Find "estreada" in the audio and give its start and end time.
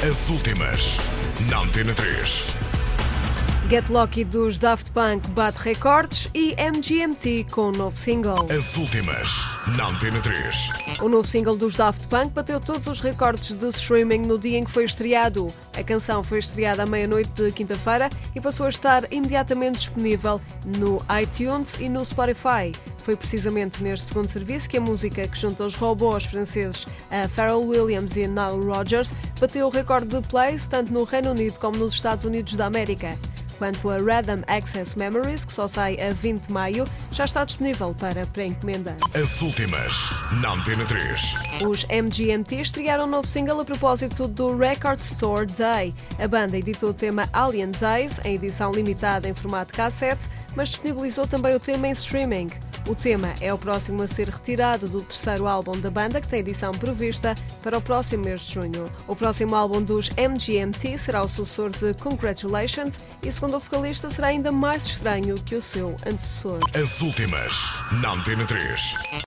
16.38-16.84